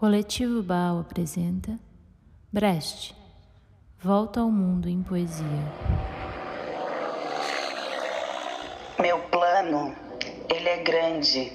Coletivo 0.00 0.62
Baal 0.62 1.00
apresenta 1.00 1.78
Brecht 2.50 3.14
Volta 3.98 4.40
ao 4.40 4.50
Mundo 4.50 4.88
em 4.88 5.02
Poesia. 5.02 5.44
Meu 8.98 9.18
plano, 9.28 9.94
ele 10.48 10.68
é 10.70 10.82
grande. 10.82 11.52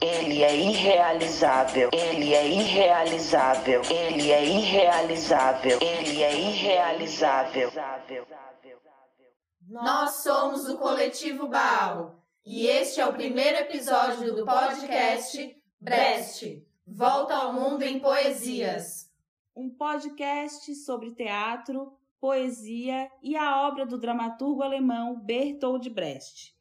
Ele 0.00 0.42
é 0.42 0.56
irrealizável. 0.56 1.88
Ele 1.92 2.34
é 2.34 2.48
irrealizável. 2.48 3.82
Ele 3.88 4.32
é 4.32 4.44
irrealizável. 4.44 5.78
Ele 5.80 6.20
é 6.20 6.34
irrealizável. 6.34 7.70
Nós 9.68 10.24
somos 10.24 10.68
o 10.68 10.78
Coletivo 10.78 11.46
Baal 11.46 12.16
e 12.44 12.66
este 12.66 13.00
é 13.00 13.06
o 13.06 13.12
primeiro 13.12 13.58
episódio 13.58 14.34
do 14.34 14.44
podcast 14.44 15.56
Brest 15.80 16.71
Volta 16.94 17.34
ao 17.34 17.54
Mundo 17.54 17.84
em 17.84 17.98
Poesias. 17.98 19.10
Um 19.56 19.70
podcast 19.70 20.74
sobre 20.74 21.10
teatro, 21.12 21.90
poesia 22.20 23.10
e 23.22 23.34
a 23.34 23.66
obra 23.66 23.86
do 23.86 23.96
dramaturgo 23.96 24.62
alemão 24.62 25.18
Bertold 25.18 25.88
Brecht. 25.88 26.54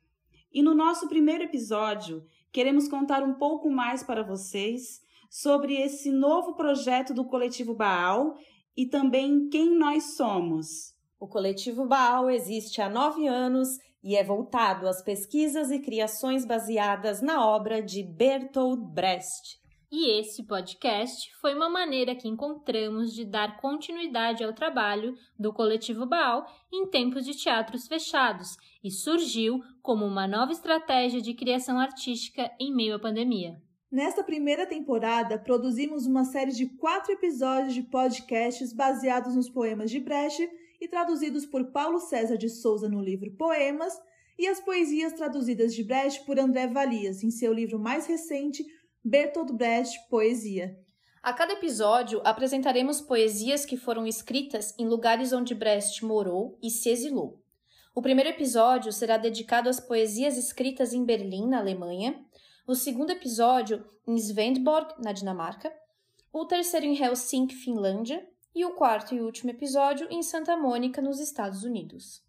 E 0.49 0.63
no 0.63 0.73
nosso 0.73 1.09
primeiro 1.09 1.43
episódio, 1.43 2.25
queremos 2.49 2.87
contar 2.87 3.21
um 3.23 3.33
pouco 3.33 3.69
mais 3.69 4.03
para 4.03 4.23
vocês 4.23 5.01
sobre 5.29 5.75
esse 5.75 6.09
novo 6.09 6.53
projeto 6.53 7.13
do 7.13 7.25
Coletivo 7.25 7.75
Baal 7.75 8.37
e 8.75 8.85
também 8.85 9.49
quem 9.49 9.77
nós 9.77 10.15
somos. 10.15 10.95
O 11.19 11.27
Coletivo 11.27 11.85
Baal 11.85 12.29
existe 12.29 12.81
há 12.81 12.89
nove 12.89 13.27
anos 13.27 13.67
e 14.01 14.15
é 14.15 14.23
voltado 14.23 14.87
às 14.87 15.01
pesquisas 15.01 15.71
e 15.71 15.79
criações 15.79 16.45
baseadas 16.45 17.21
na 17.21 17.45
obra 17.45 17.81
de 17.81 18.01
Bertold 18.01 18.81
Brecht. 18.93 19.60
E 19.91 20.09
esse 20.21 20.43
podcast 20.43 21.29
foi 21.41 21.53
uma 21.53 21.69
maneira 21.69 22.15
que 22.15 22.25
encontramos 22.25 23.13
de 23.13 23.25
dar 23.25 23.59
continuidade 23.59 24.41
ao 24.41 24.53
trabalho 24.53 25.17
do 25.37 25.51
Coletivo 25.51 26.05
Baal 26.05 26.45
em 26.71 26.87
tempos 26.87 27.25
de 27.25 27.35
teatros 27.35 27.89
fechados 27.89 28.55
e 28.81 28.89
surgiu 28.89 29.59
como 29.81 30.05
uma 30.05 30.25
nova 30.25 30.53
estratégia 30.53 31.21
de 31.21 31.33
criação 31.33 31.77
artística 31.77 32.49
em 32.57 32.73
meio 32.73 32.95
à 32.95 32.99
pandemia. 32.99 33.61
Nesta 33.91 34.23
primeira 34.23 34.65
temporada, 34.65 35.37
produzimos 35.37 36.05
uma 36.05 36.23
série 36.23 36.53
de 36.53 36.67
quatro 36.77 37.11
episódios 37.11 37.73
de 37.73 37.83
podcasts 37.83 38.71
baseados 38.71 39.35
nos 39.35 39.49
poemas 39.49 39.91
de 39.91 39.99
Brecht 39.99 40.49
e 40.79 40.87
traduzidos 40.87 41.45
por 41.45 41.69
Paulo 41.73 41.99
César 41.99 42.37
de 42.37 42.47
Souza 42.47 42.87
no 42.87 43.01
livro 43.01 43.35
Poemas, 43.35 43.93
e 44.39 44.47
as 44.47 44.59
poesias 44.59 45.13
traduzidas 45.13 45.75
de 45.75 45.83
Brecht 45.83 46.25
por 46.25 46.39
André 46.39 46.65
Valias 46.65 47.21
em 47.23 47.29
seu 47.29 47.53
livro 47.53 47.77
mais 47.77 48.07
recente, 48.07 48.65
Bertolt 49.03 49.51
Brecht 49.53 49.97
Poesia. 50.11 50.79
A 51.23 51.33
cada 51.33 51.53
episódio 51.53 52.21
apresentaremos 52.23 53.01
poesias 53.01 53.65
que 53.65 53.75
foram 53.75 54.05
escritas 54.05 54.75
em 54.77 54.87
lugares 54.87 55.33
onde 55.33 55.55
Brecht 55.55 56.05
morou 56.05 56.55
e 56.61 56.69
se 56.69 56.87
exilou. 56.87 57.41
O 57.95 58.01
primeiro 58.01 58.29
episódio 58.29 58.91
será 58.91 59.17
dedicado 59.17 59.67
às 59.69 59.79
poesias 59.79 60.37
escritas 60.37 60.93
em 60.93 61.03
Berlim, 61.03 61.47
na 61.47 61.57
Alemanha, 61.57 62.23
o 62.67 62.75
segundo 62.75 63.09
episódio 63.09 63.83
em 64.07 64.15
Svendborg, 64.19 64.93
na 65.03 65.11
Dinamarca, 65.11 65.73
o 66.31 66.45
terceiro 66.45 66.85
em 66.85 66.95
Helsinki, 66.95 67.55
Finlândia, 67.55 68.23
e 68.53 68.63
o 68.63 68.75
quarto 68.75 69.15
e 69.15 69.21
último 69.21 69.49
episódio 69.49 70.07
em 70.11 70.21
Santa 70.21 70.55
Mônica, 70.55 71.01
nos 71.01 71.19
Estados 71.19 71.63
Unidos. 71.63 72.21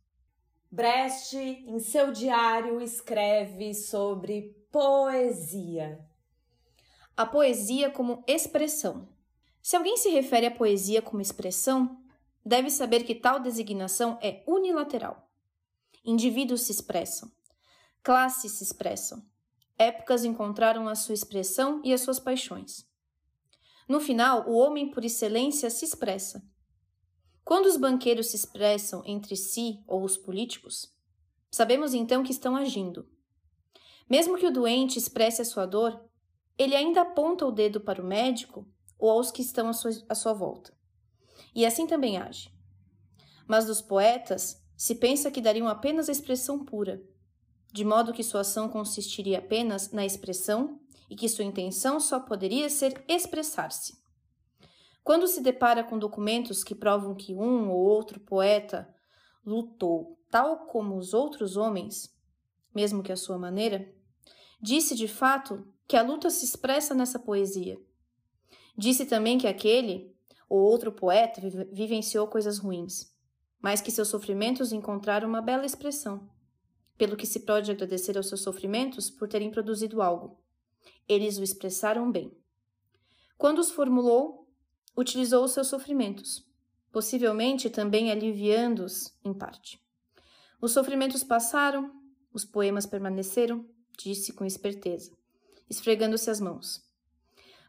Brecht, 0.70 1.36
em 1.36 1.78
seu 1.78 2.10
diário, 2.10 2.80
escreve 2.80 3.74
sobre 3.74 4.56
poesia 4.72 6.10
a 7.16 7.26
poesia 7.26 7.90
como 7.90 8.24
expressão. 8.26 9.08
Se 9.62 9.76
alguém 9.76 9.96
se 9.96 10.08
refere 10.10 10.46
à 10.46 10.50
poesia 10.50 11.02
como 11.02 11.20
expressão, 11.20 12.02
deve 12.44 12.70
saber 12.70 13.04
que 13.04 13.14
tal 13.14 13.38
designação 13.38 14.18
é 14.22 14.42
unilateral. 14.46 15.30
Indivíduos 16.04 16.62
se 16.62 16.72
expressam, 16.72 17.30
classes 18.02 18.52
se 18.52 18.64
expressam, 18.64 19.24
épocas 19.78 20.24
encontraram 20.24 20.88
a 20.88 20.94
sua 20.94 21.14
expressão 21.14 21.80
e 21.84 21.92
as 21.92 22.00
suas 22.00 22.18
paixões. 22.18 22.90
No 23.88 24.00
final, 24.00 24.48
o 24.48 24.54
homem 24.54 24.90
por 24.90 25.04
excelência 25.04 25.70
se 25.70 25.84
expressa. 25.84 26.42
Quando 27.44 27.66
os 27.66 27.76
banqueiros 27.76 28.28
se 28.28 28.36
expressam 28.36 29.02
entre 29.04 29.36
si 29.36 29.82
ou 29.86 30.02
os 30.02 30.16
políticos, 30.16 30.92
sabemos 31.50 31.92
então 31.92 32.22
que 32.22 32.32
estão 32.32 32.56
agindo. 32.56 33.08
Mesmo 34.08 34.38
que 34.38 34.46
o 34.46 34.52
doente 34.52 34.98
expresse 34.98 35.42
a 35.42 35.44
sua 35.44 35.66
dor, 35.66 36.02
ele 36.58 36.74
ainda 36.74 37.02
aponta 37.02 37.46
o 37.46 37.52
dedo 37.52 37.80
para 37.80 38.02
o 38.02 38.06
médico 38.06 38.66
ou 38.98 39.10
aos 39.10 39.30
que 39.30 39.42
estão 39.42 39.68
à 39.68 39.72
sua, 39.72 39.90
à 40.08 40.14
sua 40.14 40.32
volta. 40.32 40.72
E 41.54 41.66
assim 41.66 41.86
também 41.86 42.18
age. 42.18 42.50
Mas 43.46 43.66
dos 43.66 43.82
poetas, 43.82 44.62
se 44.76 44.94
pensa 44.94 45.30
que 45.30 45.40
dariam 45.40 45.68
apenas 45.68 46.08
a 46.08 46.12
expressão 46.12 46.64
pura, 46.64 47.02
de 47.72 47.84
modo 47.84 48.12
que 48.12 48.22
sua 48.22 48.42
ação 48.42 48.68
consistiria 48.68 49.38
apenas 49.38 49.90
na 49.92 50.04
expressão 50.04 50.80
e 51.08 51.16
que 51.16 51.28
sua 51.28 51.44
intenção 51.44 51.98
só 51.98 52.20
poderia 52.20 52.68
ser 52.68 53.04
expressar-se. 53.08 54.00
Quando 55.02 55.26
se 55.26 55.40
depara 55.40 55.82
com 55.82 55.98
documentos 55.98 56.62
que 56.62 56.74
provam 56.74 57.14
que 57.14 57.34
um 57.34 57.70
ou 57.70 57.84
outro 57.84 58.20
poeta 58.20 58.88
lutou 59.44 60.18
tal 60.30 60.66
como 60.66 60.96
os 60.96 61.12
outros 61.12 61.58
homens, 61.58 62.08
mesmo 62.74 63.02
que 63.02 63.12
à 63.12 63.16
sua 63.16 63.36
maneira, 63.36 63.92
disse 64.60 64.94
de 64.94 65.06
fato 65.06 65.66
que 65.92 65.96
a 65.98 66.02
luta 66.02 66.30
se 66.30 66.42
expressa 66.42 66.94
nessa 66.94 67.18
poesia. 67.18 67.78
Disse 68.74 69.04
também 69.04 69.36
que 69.36 69.46
aquele 69.46 70.16
ou 70.48 70.58
outro 70.58 70.90
poeta 70.90 71.38
vivenciou 71.70 72.26
coisas 72.28 72.56
ruins, 72.56 73.14
mas 73.60 73.82
que 73.82 73.90
seus 73.90 74.08
sofrimentos 74.08 74.72
encontraram 74.72 75.28
uma 75.28 75.42
bela 75.42 75.66
expressão, 75.66 76.30
pelo 76.96 77.14
que 77.14 77.26
se 77.26 77.40
pode 77.40 77.70
agradecer 77.70 78.16
aos 78.16 78.26
seus 78.30 78.40
sofrimentos 78.40 79.10
por 79.10 79.28
terem 79.28 79.50
produzido 79.50 80.00
algo. 80.00 80.42
Eles 81.06 81.36
o 81.36 81.42
expressaram 81.42 82.10
bem. 82.10 82.34
Quando 83.36 83.58
os 83.58 83.70
formulou, 83.70 84.48
utilizou 84.96 85.44
os 85.44 85.52
seus 85.52 85.66
sofrimentos, 85.66 86.42
possivelmente 86.90 87.68
também 87.68 88.10
aliviando-os 88.10 89.14
em 89.22 89.34
parte. 89.34 89.78
Os 90.58 90.72
sofrimentos 90.72 91.22
passaram, 91.22 91.92
os 92.32 92.46
poemas 92.46 92.86
permaneceram, 92.86 93.68
disse 93.98 94.32
com 94.32 94.46
esperteza 94.46 95.12
esfregando-se 95.68 96.30
as 96.30 96.40
mãos. 96.40 96.82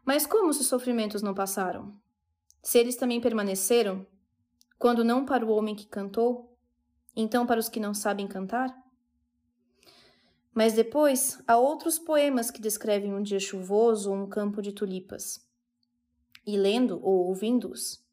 Mas 0.06 0.26
como 0.26 0.50
os 0.50 0.58
sofrimentos 0.66 1.22
não 1.22 1.34
passaram? 1.34 1.96
Se 2.62 2.78
eles 2.78 2.96
também 2.96 3.22
permaneceram, 3.22 4.06
quando 4.78 5.04
não 5.04 5.26
para 5.26 5.46
o 5.46 5.50
homem 5.50 5.76
que 5.76 5.86
cantou, 5.86 6.58
então 7.16 7.46
para 7.46 7.60
os 7.60 7.70
que 7.70 7.80
não 7.80 7.94
sabem 7.94 8.28
cantar? 8.28 8.74
Mas 10.54 10.74
depois 10.74 11.42
há 11.48 11.58
outros 11.58 11.98
poemas 11.98 12.52
que 12.52 12.62
descrevem 12.62 13.14
um 13.14 13.24
dia 13.24 13.40
chuvoso 13.40 14.12
ou 14.12 14.18
um 14.18 14.30
campo 14.30 14.62
de 14.62 14.72
tulipas. 14.72 15.46
E 16.46 16.58
lendo 16.58 17.00
ou 17.02 17.28
ouvindo-os, 17.28 18.04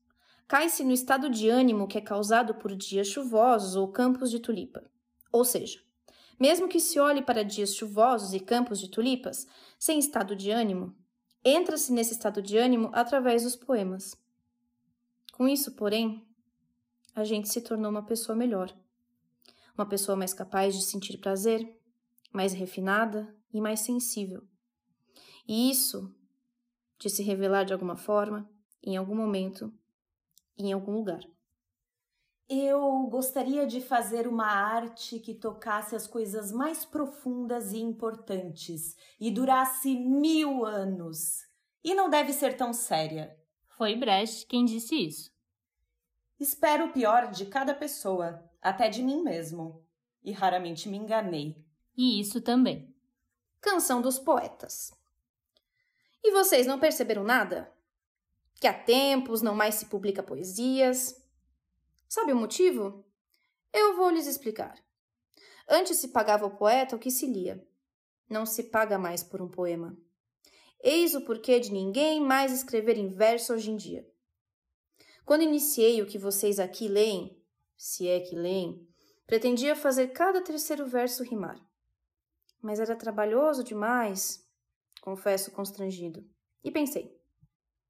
cai-se 0.47 0.85
no 0.85 0.93
estado 0.93 1.29
de 1.29 1.49
ânimo 1.49 1.87
que 1.87 1.99
é 1.99 2.01
causado 2.01 2.55
por 2.55 2.75
dias 2.75 3.09
chuvosos 3.09 3.77
ou 3.77 3.89
campos 3.89 4.31
de 4.31 4.39
tulipa. 4.39 4.85
Ou 5.31 5.45
seja, 5.45 5.81
mesmo 6.41 6.67
que 6.67 6.81
se 6.81 6.99
olhe 6.99 7.21
para 7.21 7.45
dias 7.45 7.75
chuvosos 7.75 8.33
e 8.33 8.41
campos 8.41 8.81
de 8.81 8.89
tulipas, 8.89 9.47
sem 9.79 9.99
estado 9.99 10.35
de 10.35 10.51
ânimo, 10.51 10.97
entra-se 11.45 11.93
nesse 11.93 12.13
estado 12.13 12.41
de 12.41 12.57
ânimo 12.57 12.91
através 12.95 13.43
dos 13.43 13.55
poemas. 13.55 14.17
Com 15.35 15.47
isso, 15.47 15.77
porém, 15.77 16.27
a 17.15 17.25
gente 17.25 17.51
se 17.51 17.61
tornou 17.61 17.91
uma 17.91 18.05
pessoa 18.05 18.35
melhor. 18.35 18.75
Uma 19.77 19.87
pessoa 19.87 20.17
mais 20.17 20.33
capaz 20.33 20.75
de 20.75 20.83
sentir 20.83 21.19
prazer, 21.19 21.79
mais 22.33 22.55
refinada 22.55 23.35
e 23.53 23.61
mais 23.61 23.81
sensível. 23.81 24.43
E 25.47 25.71
isso 25.71 26.15
de 26.99 27.11
se 27.11 27.23
revelar 27.23 27.65
de 27.65 27.73
alguma 27.73 27.97
forma, 27.97 28.49
em 28.83 28.97
algum 28.97 29.15
momento, 29.15 29.73
em 30.57 30.73
algum 30.73 30.93
lugar. 30.93 31.21
Eu 32.53 33.07
gostaria 33.07 33.65
de 33.65 33.81
fazer 33.81 34.27
uma 34.27 34.49
arte 34.49 35.21
que 35.21 35.33
tocasse 35.33 35.95
as 35.95 36.09
coisas 36.09 36.51
mais 36.51 36.85
profundas 36.85 37.71
e 37.71 37.79
importantes 37.79 38.97
e 39.21 39.31
durasse 39.31 39.95
mil 39.95 40.67
anos. 40.67 41.47
E 41.85 41.95
não 41.95 42.11
deve 42.11 42.33
ser 42.33 42.57
tão 42.57 42.73
séria. 42.73 43.39
Foi 43.69 43.95
Brecht 43.95 44.47
quem 44.47 44.65
disse 44.65 44.97
isso. 44.97 45.33
Espero 46.41 46.87
o 46.87 46.93
pior 46.93 47.31
de 47.31 47.47
cada 47.47 47.73
pessoa, 47.73 48.43
até 48.61 48.89
de 48.89 49.01
mim 49.01 49.23
mesmo. 49.23 49.85
E 50.21 50.33
raramente 50.33 50.89
me 50.89 50.97
enganei. 50.97 51.57
E 51.97 52.19
isso 52.19 52.41
também. 52.41 52.93
Canção 53.61 54.03
dos 54.03 54.19
Poetas. 54.19 54.93
E 56.21 56.33
vocês 56.33 56.67
não 56.67 56.81
perceberam 56.81 57.23
nada? 57.23 57.73
Que 58.57 58.67
há 58.67 58.75
tempos 58.75 59.41
não 59.41 59.55
mais 59.55 59.77
se 59.77 59.87
publica 59.87 60.21
poesias, 60.21 61.20
Sabe 62.11 62.33
o 62.33 62.37
motivo? 62.37 63.05
Eu 63.73 63.95
vou 63.95 64.11
lhes 64.11 64.27
explicar. 64.27 64.77
Antes 65.69 65.99
se 65.99 66.09
pagava 66.09 66.45
ao 66.45 66.57
poeta 66.57 66.97
o 66.97 66.99
que 66.99 67.09
se 67.09 67.25
lia. 67.25 67.65
Não 68.29 68.45
se 68.45 68.65
paga 68.65 68.99
mais 68.99 69.23
por 69.23 69.41
um 69.41 69.49
poema. 69.49 69.97
Eis 70.83 71.15
o 71.15 71.21
porquê 71.21 71.61
de 71.61 71.73
ninguém 71.73 72.21
mais 72.21 72.51
escrever 72.51 72.99
em 72.99 73.07
verso 73.07 73.55
hoje 73.55 73.71
em 73.71 73.77
dia. 73.77 74.05
Quando 75.25 75.45
iniciei 75.45 76.03
o 76.03 76.07
que 76.07 76.19
vocês 76.19 76.59
aqui 76.59 76.89
leem, 76.89 77.41
se 77.77 78.09
é 78.09 78.19
que 78.19 78.35
leem, 78.35 78.85
pretendia 79.25 79.77
fazer 79.77 80.09
cada 80.09 80.43
terceiro 80.43 80.89
verso 80.89 81.23
rimar. 81.23 81.65
Mas 82.61 82.81
era 82.81 82.97
trabalhoso 82.97 83.63
demais, 83.63 84.45
confesso 85.01 85.53
constrangido. 85.53 86.29
E 86.65 86.73
pensei: 86.73 87.17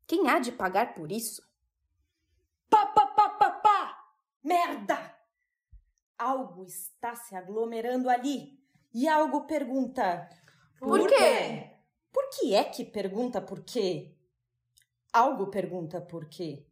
quem 0.06 0.28
há 0.28 0.38
de 0.38 0.52
pagar 0.52 0.92
por 0.92 1.10
isso? 1.10 1.42
Pá, 2.68 2.84
pá, 2.84 3.06
pá, 3.06 3.30
pá, 3.30 3.50
pá! 3.50 3.79
Merda! 4.42 5.16
Algo 6.18 6.64
está 6.64 7.14
se 7.14 7.34
aglomerando 7.34 8.08
ali. 8.08 8.58
E 8.92 9.08
algo 9.08 9.46
pergunta: 9.46 10.28
Por 10.78 11.06
quê? 11.06 11.70
Por 12.12 12.28
que 12.30 12.54
é 12.54 12.64
que 12.64 12.84
pergunta 12.84 13.40
por 13.40 13.62
quê? 13.62 14.14
Algo 15.12 15.46
pergunta 15.48 16.00
por 16.00 16.28
quê. 16.28 16.66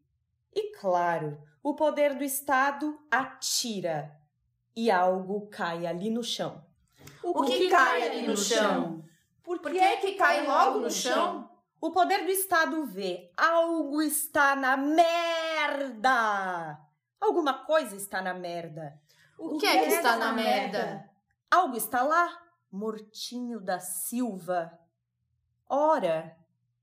E 0.53 0.73
claro, 0.73 1.41
o 1.63 1.75
poder 1.75 2.15
do 2.17 2.25
Estado 2.25 2.99
atira 3.11 4.19
e 4.75 4.91
algo 4.91 5.49
cai 5.49 5.87
ali 5.87 6.11
no 6.11 6.25
chão. 6.25 6.65
O 7.23 7.43
que 7.45 7.69
cai 7.69 8.03
ali 8.09 8.27
no 8.27 8.37
chão? 8.37 9.05
Por 9.43 9.61
que 9.61 9.79
é 9.79 9.97
que 9.97 10.13
cai 10.13 10.47
logo 10.47 10.81
no 10.81 10.91
chão? 10.91 11.51
O 11.81 11.91
poder 11.93 12.25
do 12.25 12.31
Estado 12.31 12.85
vê 12.87 13.33
algo 13.37 14.03
está 14.03 14.57
na 14.57 14.77
merda. 14.77 16.09
Alguma 17.21 17.65
coisa 17.65 17.97
está 17.97 18.23
na 18.23 18.35
merda. 18.35 19.01
O 19.39 19.59
que 19.59 19.67
é 19.67 19.85
que 19.85 19.91
está 19.91 20.17
na 20.17 20.33
merda? 20.33 21.09
Algo 21.51 21.77
está 21.77 22.03
lá, 22.03 22.43
mortinho 22.71 23.61
da 23.61 23.79
Silva. 23.79 24.79
Ora, 25.69 26.37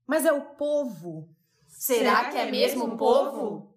mas 0.06 0.24
é 0.24 0.32
o 0.32 0.54
povo. 0.54 1.28
Será 1.66 2.30
que 2.30 2.38
é 2.38 2.50
mesmo 2.50 2.84
o 2.84 2.96
povo? 2.96 3.74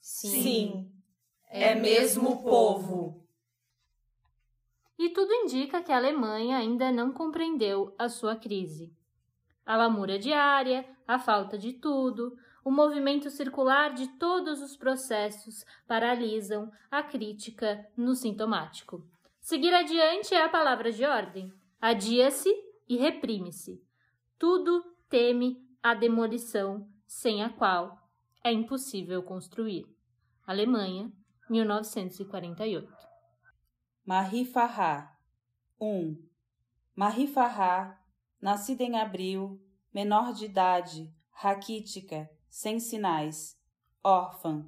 Sim, 0.00 0.90
é 1.46 1.74
mesmo 1.74 2.30
o 2.30 2.42
povo. 2.42 3.26
E 4.98 5.10
tudo 5.10 5.32
indica 5.32 5.82
que 5.82 5.92
a 5.92 5.96
Alemanha 5.96 6.56
ainda 6.56 6.90
não 6.90 7.12
compreendeu 7.12 7.94
a 7.98 8.08
sua 8.08 8.34
crise. 8.34 8.92
A 9.64 9.76
lamúria 9.76 10.18
diária, 10.18 10.88
a 11.06 11.18
falta 11.18 11.58
de 11.58 11.74
tudo, 11.74 12.36
o 12.64 12.70
movimento 12.70 13.30
circular 13.30 13.94
de 13.94 14.08
todos 14.18 14.60
os 14.62 14.76
processos 14.76 15.64
paralisam 15.86 16.70
a 16.90 17.02
crítica 17.02 17.86
no 17.96 18.14
sintomático. 18.14 19.06
Seguir 19.40 19.72
adiante 19.72 20.34
é 20.34 20.44
a 20.44 20.48
palavra 20.48 20.92
de 20.92 21.04
ordem. 21.04 21.52
Adia-se 21.80 22.52
e 22.88 22.96
reprime-se. 22.96 23.82
Tudo 24.38 24.84
teme 25.08 25.56
a 25.82 25.94
demolição, 25.94 26.86
sem 27.06 27.42
a 27.42 27.48
qual 27.48 27.96
é 28.44 28.52
impossível 28.52 29.22
construir. 29.22 29.86
Alemanha, 30.46 31.10
1948. 31.48 32.92
Marie 34.04 34.44
Farrah 34.44 35.16
1. 35.80 36.16
Marie 36.94 37.26
Farrah, 37.26 38.00
nascida 38.40 38.82
em 38.82 38.98
abril, 38.98 39.60
menor 39.94 40.32
de 40.32 40.46
idade, 40.46 41.14
raquítica, 41.30 42.28
sem 42.48 42.80
sinais, 42.80 43.58
órfã, 44.02 44.66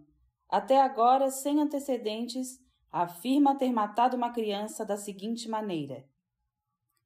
até 0.49 0.81
agora 0.81 1.31
sem 1.31 1.61
antecedentes, 1.61 2.61
afirma 2.91 3.57
ter 3.57 3.73
matado 3.73 4.17
uma 4.17 4.31
criança 4.31 4.85
da 4.85 4.97
seguinte 4.97 5.49
maneira: 5.49 6.05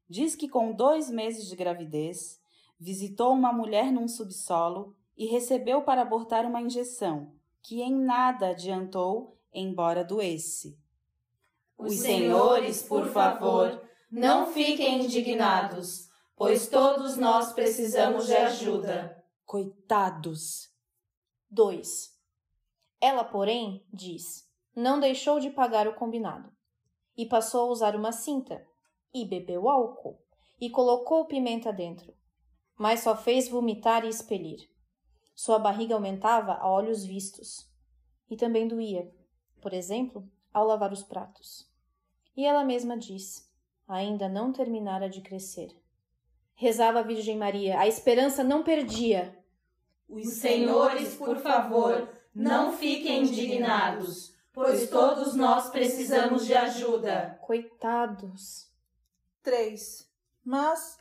Diz 0.08 0.34
que 0.34 0.48
com 0.48 0.72
dois 0.72 1.10
meses 1.10 1.46
de 1.48 1.56
gravidez, 1.56 2.40
visitou 2.78 3.32
uma 3.32 3.52
mulher 3.52 3.92
num 3.92 4.08
subsolo 4.08 4.96
e 5.16 5.26
recebeu 5.26 5.82
para 5.82 6.02
abortar 6.02 6.44
uma 6.44 6.60
injeção, 6.60 7.32
que 7.62 7.80
em 7.80 7.94
nada 7.94 8.50
adiantou, 8.50 9.38
embora 9.52 10.04
doesse. 10.04 10.78
Os 11.78 11.94
senhores, 11.94 12.82
por 12.82 13.06
favor, 13.08 13.82
não 14.10 14.46
fiquem 14.46 15.04
indignados, 15.04 16.08
pois 16.36 16.66
todos 16.66 17.16
nós 17.16 17.52
precisamos 17.52 18.26
de 18.26 18.34
ajuda. 18.34 19.23
Coitados! 19.46 20.70
2. 21.50 22.18
Ela, 22.98 23.22
porém, 23.22 23.86
diz, 23.92 24.50
não 24.74 24.98
deixou 24.98 25.38
de 25.38 25.50
pagar 25.50 25.86
o 25.86 25.94
combinado 25.94 26.50
e 27.14 27.26
passou 27.26 27.68
a 27.68 27.70
usar 27.70 27.94
uma 27.94 28.10
cinta 28.10 28.66
e 29.12 29.26
bebeu 29.26 29.68
álcool 29.68 30.18
e 30.58 30.70
colocou 30.70 31.26
pimenta 31.26 31.70
dentro, 31.70 32.16
mas 32.74 33.00
só 33.00 33.14
fez 33.14 33.46
vomitar 33.46 34.04
e 34.06 34.08
expelir. 34.08 34.66
Sua 35.34 35.58
barriga 35.58 35.94
aumentava 35.94 36.54
a 36.54 36.68
olhos 36.68 37.04
vistos 37.04 37.70
e 38.30 38.36
também 38.36 38.66
doía, 38.66 39.14
por 39.60 39.74
exemplo, 39.74 40.26
ao 40.54 40.66
lavar 40.66 40.90
os 40.90 41.02
pratos. 41.02 41.70
E 42.34 42.46
ela 42.46 42.64
mesma 42.64 42.96
diz: 42.96 43.46
ainda 43.86 44.26
não 44.26 44.52
terminara 44.52 45.08
de 45.08 45.20
crescer. 45.20 45.83
Rezava 46.54 47.00
a 47.00 47.02
Virgem 47.02 47.36
Maria, 47.36 47.78
a 47.78 47.86
esperança 47.88 48.44
não 48.44 48.62
perdia. 48.62 49.36
Os 50.08 50.34
senhores, 50.34 51.14
por 51.14 51.38
favor, 51.38 52.08
não 52.34 52.76
fiquem 52.76 53.22
indignados, 53.22 54.32
pois 54.52 54.88
todos 54.88 55.34
nós 55.34 55.70
precisamos 55.70 56.46
de 56.46 56.54
ajuda. 56.54 57.38
Coitados. 57.42 58.70
3. 59.42 60.08
Mas 60.44 60.98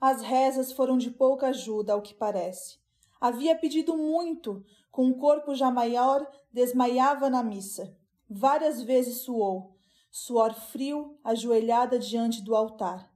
as 0.00 0.22
rezas 0.22 0.72
foram 0.72 0.98
de 0.98 1.10
pouca 1.10 1.48
ajuda, 1.48 1.92
ao 1.92 2.02
que 2.02 2.14
parece. 2.14 2.78
Havia 3.20 3.56
pedido 3.56 3.96
muito, 3.96 4.64
com 4.90 5.08
o 5.08 5.18
corpo 5.18 5.54
já 5.54 5.70
maior, 5.70 6.26
desmaiava 6.52 7.28
na 7.28 7.42
missa. 7.42 7.96
Várias 8.28 8.82
vezes 8.82 9.22
suou, 9.22 9.76
suor 10.10 10.54
frio, 10.54 11.18
ajoelhada 11.24 11.98
diante 11.98 12.42
do 12.42 12.54
altar. 12.54 13.10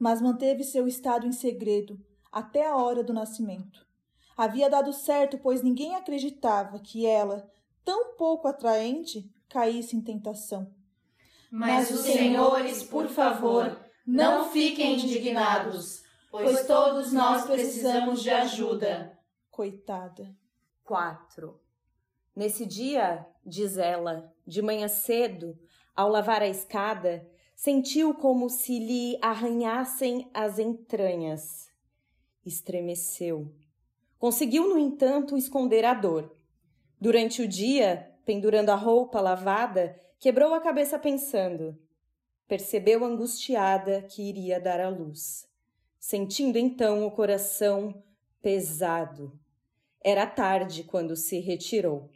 Mas 0.00 0.20
manteve 0.22 0.64
seu 0.64 0.88
estado 0.88 1.26
em 1.26 1.32
segredo, 1.32 2.00
até 2.32 2.66
a 2.66 2.74
hora 2.74 3.04
do 3.04 3.12
nascimento. 3.12 3.86
Havia 4.34 4.70
dado 4.70 4.94
certo, 4.94 5.36
pois 5.36 5.62
ninguém 5.62 5.94
acreditava 5.94 6.78
que 6.78 7.04
ela, 7.04 7.46
tão 7.84 8.16
pouco 8.16 8.48
atraente, 8.48 9.30
caísse 9.46 9.94
em 9.94 10.00
tentação. 10.00 10.74
Mas 11.50 11.90
os 11.90 12.00
senhores, 12.00 12.82
por 12.82 13.08
favor, 13.08 13.78
não 14.06 14.50
fiquem 14.50 14.94
indignados, 14.94 16.02
pois 16.30 16.66
todos 16.66 17.12
nós 17.12 17.44
precisamos 17.44 18.22
de 18.22 18.30
ajuda. 18.30 19.18
Coitada. 19.50 20.34
4. 20.84 21.60
Nesse 22.34 22.64
dia, 22.64 23.26
diz 23.44 23.76
ela, 23.76 24.32
de 24.46 24.62
manhã 24.62 24.88
cedo, 24.88 25.58
ao 25.94 26.08
lavar 26.08 26.40
a 26.40 26.48
escada, 26.48 27.28
sentiu 27.60 28.14
como 28.14 28.48
se 28.48 28.78
lhe 28.78 29.18
arranhassem 29.20 30.30
as 30.32 30.58
entranhas. 30.58 31.68
Estremeceu. 32.42 33.52
Conseguiu, 34.18 34.66
no 34.66 34.78
entanto, 34.78 35.36
esconder 35.36 35.84
a 35.84 35.92
dor. 35.92 36.34
Durante 36.98 37.42
o 37.42 37.46
dia, 37.46 38.16
pendurando 38.24 38.70
a 38.70 38.74
roupa 38.74 39.20
lavada, 39.20 39.94
quebrou 40.18 40.54
a 40.54 40.60
cabeça 40.62 40.98
pensando. 40.98 41.78
Percebeu 42.48 43.04
angustiada 43.04 44.00
que 44.08 44.22
iria 44.22 44.58
dar 44.58 44.80
à 44.80 44.88
luz, 44.88 45.46
sentindo 45.98 46.56
então 46.56 47.06
o 47.06 47.10
coração 47.10 48.02
pesado. 48.40 49.38
Era 50.02 50.26
tarde 50.26 50.82
quando 50.82 51.14
se 51.14 51.38
retirou. 51.40 52.08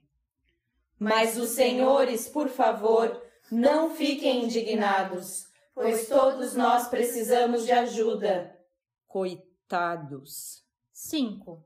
Mas 0.98 1.36
os 1.36 1.50
senhores, 1.50 2.26
por 2.26 2.48
favor, 2.48 3.23
não 3.50 3.90
fiquem 3.90 4.44
indignados, 4.44 5.46
pois 5.74 6.08
todos 6.08 6.54
nós 6.54 6.88
precisamos 6.88 7.64
de 7.64 7.72
ajuda. 7.72 8.58
Coitados. 9.06 10.64
5. 10.92 11.64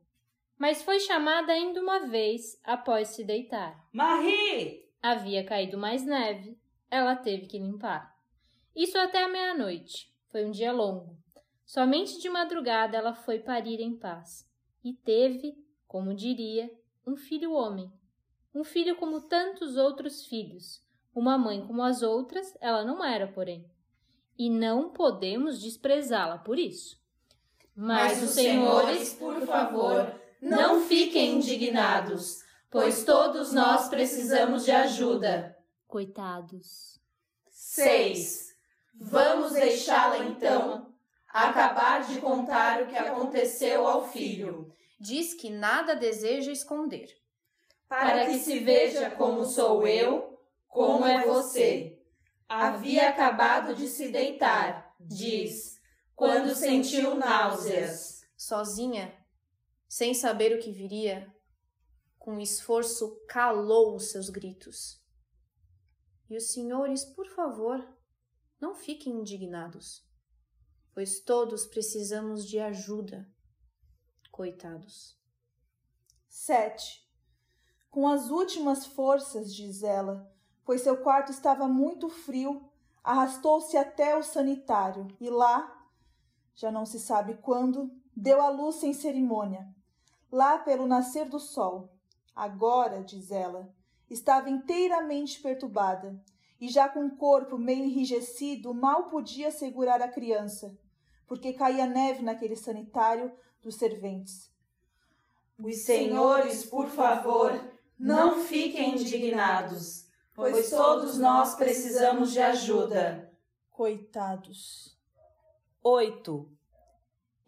Mas 0.59 0.83
foi 0.83 0.99
chamada 0.99 1.53
ainda 1.53 1.81
uma 1.81 2.07
vez 2.07 2.61
após 2.65 3.09
se 3.09 3.23
deitar. 3.23 3.89
Marie! 3.93 4.89
Havia 5.01 5.45
caído 5.45 5.79
mais 5.79 6.05
neve, 6.05 6.59
ela 6.91 7.15
teve 7.15 7.47
que 7.47 7.59
limpar. 7.59 8.17
Isso 8.75 8.99
até 8.99 9.23
a 9.23 9.29
meia-noite. 9.29 10.13
Foi 10.31 10.45
um 10.45 10.51
dia 10.51 10.73
longo. 10.73 11.17
Somente 11.65 12.21
de 12.21 12.29
madrugada 12.29 12.97
ela 12.97 13.15
foi 13.15 13.39
parir 13.39 13.81
em 13.81 13.97
paz. 13.97 14.49
E 14.83 14.93
teve, 14.93 15.57
como 15.87 16.15
diria, 16.15 16.71
um 17.07 17.17
filho 17.17 17.53
homem. 17.53 17.93
Um 18.55 18.65
filho 18.65 18.97
como 18.97 19.21
tantos 19.21 19.77
outros 19.77 20.27
filhos. 20.27 20.83
Uma 21.15 21.37
mãe 21.37 21.65
como 21.67 21.83
as 21.83 22.03
outras, 22.03 22.57
ela 22.61 22.85
não 22.85 23.05
era, 23.05 23.27
porém. 23.27 23.65
E 24.39 24.49
não 24.49 24.91
podemos 24.91 25.61
desprezá-la 25.61 26.39
por 26.39 26.59
isso. 26.59 26.97
Mas 27.75 28.23
os 28.23 28.31
senhores, 28.31 29.15
por 29.15 29.41
favor, 29.47 30.13
não 30.41 30.81
fiquem 30.81 31.37
indignados, 31.37 32.39
pois 32.71 33.05
todos 33.05 33.53
nós 33.53 33.89
precisamos 33.89 34.65
de 34.65 34.71
ajuda. 34.71 35.57
Coitados. 35.87 37.01
6. 37.51 38.49
Vamos 39.01 39.53
deixá-la 39.53 40.19
então. 40.27 40.93
acabar 41.29 42.05
de 42.07 42.21
contar 42.21 42.83
o 42.83 42.87
que 42.87 42.97
aconteceu 42.97 43.87
ao 43.87 44.09
filho. 44.09 44.73
Diz 44.99 45.35
que 45.35 45.51
nada 45.51 45.95
deseja 45.95 46.51
esconder. 46.51 47.09
Para 47.89 48.27
que 48.27 48.39
se 48.39 48.59
veja 48.59 49.11
como 49.11 49.45
sou 49.45 49.87
eu, 49.87 50.28
como 50.69 51.05
é 51.05 51.27
você. 51.27 52.01
Havia 52.49 53.11
acabado 53.11 53.75
de 53.75 53.89
se 53.89 54.11
deitar, 54.11 54.95
diz, 55.01 55.81
quando 56.15 56.55
sentiu 56.55 57.15
náuseas. 57.15 58.23
Sozinha, 58.37 59.13
sem 59.89 60.15
saber 60.15 60.57
o 60.57 60.61
que 60.61 60.71
viria, 60.71 61.35
com 62.19 62.39
esforço 62.39 63.21
calou 63.29 63.97
os 63.97 64.11
seus 64.11 64.31
gritos. 64.31 65.03
E 66.31 66.37
os 66.37 66.53
senhores, 66.53 67.05
por 67.05 67.27
favor, 67.29 67.87
não 68.61 68.75
fiquem 68.75 69.15
indignados, 69.15 70.07
pois 70.93 71.21
todos 71.21 71.67
precisamos 71.67 72.47
de 72.47 72.59
ajuda. 72.59 73.27
Coitados. 74.31 75.19
7. 76.29 77.09
Com 77.91 78.07
as 78.07 78.31
últimas 78.31 78.87
forças, 78.87 79.55
diz 79.55 79.83
ela, 79.83 80.31
pois 80.69 80.83
seu 80.83 80.99
quarto 80.99 81.33
estava 81.33 81.67
muito 81.67 82.11
frio, 82.11 82.71
arrastou-se 83.03 83.75
até 83.75 84.15
o 84.19 84.23
sanitário 84.23 85.09
e 85.19 85.31
lá, 85.31 85.83
já 86.55 86.71
não 86.71 86.85
se 86.85 87.01
sabe 87.01 87.39
quando, 87.41 87.91
deu 88.15 88.43
à 88.43 88.51
luz 88.51 88.75
sem 88.75 88.93
cerimônia. 88.93 89.67
Lá 90.31 90.59
pelo 90.59 90.87
nascer 90.87 91.27
do 91.27 91.41
sol. 91.41 91.89
Agora, 92.37 93.03
diz 93.03 93.31
ela, 93.31 93.75
estava 94.11 94.51
inteiramente 94.51 95.41
perturbada 95.41 96.23
e 96.61 96.69
já 96.69 96.87
com 96.87 97.07
o 97.07 97.17
corpo 97.17 97.57
meio 97.57 97.87
enrijecido 97.87 98.75
mal 98.75 99.05
podia 99.05 99.51
segurar 99.51 100.03
a 100.03 100.09
criança, 100.09 100.79
porque 101.27 101.55
caía 101.55 101.87
neve 101.87 102.23
naquele 102.23 102.57
sanitário 102.57 103.33
dos 103.63 103.77
serventes. 103.77 104.53
Os 105.59 105.79
senhores, 105.79 106.67
por 106.67 106.89
favor, 106.89 107.59
não 107.99 108.45
fiquem 108.45 108.97
indignados, 108.97 110.08
pois 110.39 110.71
todos 110.71 111.19
nós 111.19 111.57
precisamos 111.57 112.31
de 112.31 112.41
ajuda. 112.41 113.29
Coitados. 113.73 114.97
8. 115.83 116.49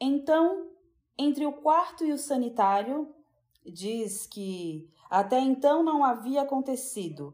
Então, 0.01 0.73
entre 1.17 1.47
o 1.47 1.53
quarto 1.53 2.05
e 2.05 2.13
o 2.13 2.19
sanitário, 2.19 3.15
diz 3.65 4.27
que 4.27 4.91
até 5.09 5.39
então 5.39 5.85
não 5.85 6.05
havia 6.05 6.43
acontecido. 6.43 7.33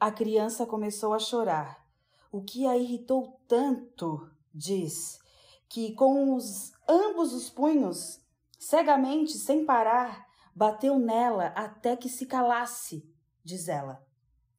A 0.00 0.10
criança 0.10 0.66
começou 0.66 1.14
a 1.14 1.18
chorar, 1.20 1.86
o 2.32 2.42
que 2.42 2.66
a 2.66 2.76
irritou 2.76 3.40
tanto, 3.46 4.28
diz, 4.52 5.20
que 5.68 5.94
com 5.94 6.34
os 6.34 6.72
ambos 6.88 7.32
os 7.32 7.48
punhos, 7.48 8.20
cegamente, 8.58 9.34
sem 9.34 9.64
parar, 9.64 10.26
bateu 10.52 10.98
nela 10.98 11.52
até 11.54 11.96
que 11.96 12.08
se 12.08 12.26
calasse, 12.26 13.08
diz 13.44 13.68
ela. 13.68 14.07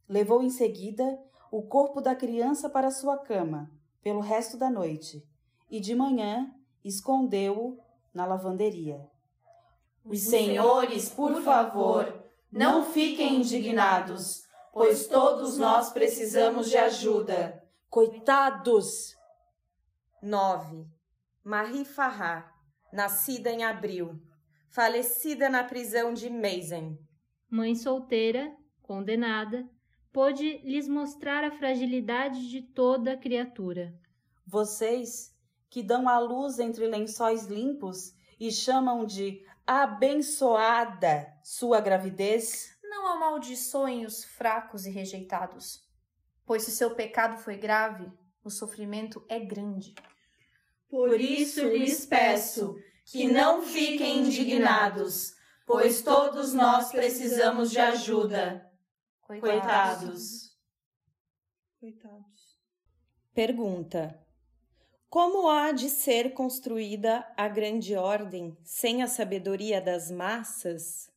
Levou 0.10 0.42
em 0.42 0.50
seguida 0.50 1.20
o 1.52 1.62
corpo 1.62 2.02
da 2.02 2.16
criança 2.16 2.68
para 2.68 2.90
sua 2.90 3.18
cama, 3.20 3.72
pelo 4.02 4.20
resto 4.20 4.58
da 4.58 4.70
noite, 4.70 5.24
e 5.70 5.80
de 5.80 5.94
manhã 5.94 6.52
escondeu-o 6.84 7.80
na 8.12 8.26
lavanderia. 8.26 9.08
Os 10.04 10.22
senhores, 10.22 11.10
por 11.10 11.42
favor, 11.44 12.24
não 12.52 12.84
fiquem 12.84 13.36
indignados, 13.36 14.44
pois 14.74 15.06
todos 15.08 15.58
nós 15.60 15.92
precisamos 15.92 16.70
de 16.70 16.78
ajuda. 16.78 17.64
Coitados! 17.90 19.16
9. 20.22 20.88
Marie 21.44 21.86
Farrar, 21.86 22.54
nascida 22.92 23.52
em 23.52 23.64
abril, 23.64 24.20
falecida 24.70 25.50
na 25.50 25.64
prisão 25.64 26.14
de 26.14 26.30
Meissen. 26.30 26.98
Mãe 27.50 27.76
solteira, 27.76 28.52
condenada, 28.82 29.70
pôde 30.12 30.58
lhes 30.64 30.88
mostrar 30.88 31.44
a 31.44 31.52
fragilidade 31.52 32.50
de 32.50 32.62
toda 32.62 33.18
criatura. 33.18 33.94
Vocês 34.46 35.36
que 35.70 35.84
dão 35.84 36.10
à 36.10 36.18
luz 36.18 36.60
entre 36.60 36.88
lençóis 36.88 37.46
limpos 37.46 38.14
e 38.40 38.52
chamam 38.52 39.06
de 39.06 39.46
abençoada 39.66 41.32
sua 41.44 41.80
gravidez? 41.80 42.76
Não 42.84 43.08
amaldiçoem 43.08 44.06
os 44.06 44.24
fracos 44.24 44.86
e 44.86 44.90
rejeitados, 44.90 45.84
pois 46.46 46.64
se 46.64 46.72
seu 46.72 46.96
pecado 46.96 47.38
foi 47.38 47.56
grave, 47.56 48.12
o 48.44 48.50
sofrimento 48.50 49.24
é 49.30 49.40
grande. 49.40 49.94
Por 50.90 51.22
isso 51.22 51.64
lhes 51.68 52.06
peço 52.06 52.76
que 53.06 53.28
não 53.28 53.62
fiquem 53.62 54.20
indignados, 54.20 55.36
pois 55.66 56.02
todos 56.02 56.54
nós 56.54 56.92
precisamos 56.92 57.70
de 57.70 57.80
ajuda. 57.80 58.69
Coitados. 59.30 60.58
Coitados. 61.80 62.58
Pergunta: 63.32 64.20
Como 65.08 65.48
há 65.48 65.72
de 65.72 65.88
ser 65.88 66.34
construída 66.34 67.32
a 67.38 67.48
grande 67.48 67.96
ordem 67.96 68.58
sem 68.64 69.04
a 69.04 69.08
sabedoria 69.08 69.80
das 69.80 70.10
massas? 70.10 71.12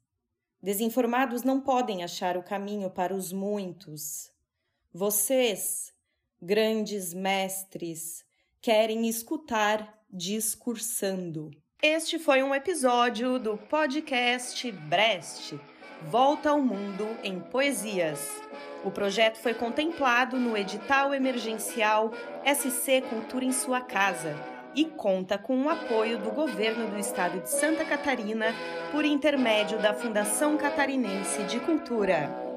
Desinformados 0.63 1.43
não 1.43 1.63
podem 1.63 2.05
achar 2.05 2.37
o 2.37 2.43
caminho 2.43 2.91
para 2.91 3.15
os 3.15 3.33
muitos. 3.33 4.31
Vocês, 4.93 5.91
grandes 6.41 7.15
mestres, 7.15 8.27
querem 8.61 9.09
escutar 9.09 10.05
discursando. 10.11 11.51
Este 11.83 12.19
foi 12.19 12.43
um 12.43 12.55
episódio 12.55 13.39
do 13.39 13.57
podcast 13.57 14.71
Brest 14.71 15.55
Volta 16.11 16.51
ao 16.51 16.61
Mundo 16.61 17.09
em 17.23 17.39
Poesias. 17.39 18.43
O 18.85 18.91
projeto 18.91 19.39
foi 19.39 19.55
contemplado 19.55 20.39
no 20.39 20.57
edital 20.57 21.15
emergencial 21.15 22.13
SC 22.45 23.03
Cultura 23.09 23.45
em 23.45 23.53
Sua 23.53 23.81
Casa 23.81 24.37
e 24.75 24.85
conta 24.85 25.39
com 25.39 25.63
o 25.63 25.71
apoio 25.71 26.19
do 26.19 26.31
governo 26.31 26.89
do 26.89 26.99
estado 26.99 27.41
de 27.41 27.51
Santa 27.51 27.85
Catarina 27.85 28.55
por 28.91 29.05
intermédio 29.05 29.79
da 29.79 29.95
Fundação 29.95 30.57
Catarinense 30.57 31.45
de 31.45 31.61
Cultura. 31.61 32.52